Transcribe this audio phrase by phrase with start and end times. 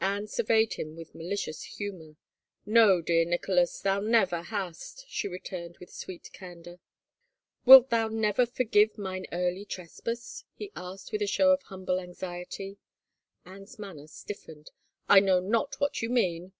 [0.00, 2.16] Anne surveyed him with malicious hvmior,"
[2.78, 6.80] No, dear Nicholas, thou never hast," she returned with sweet candor.
[7.66, 12.78] Wilt thou never forgive mine early trespass?" he asked with a show of hvmible anxiety.
[13.44, 14.70] Anne's manner stiffened."
[15.10, 16.54] I know not what you mean."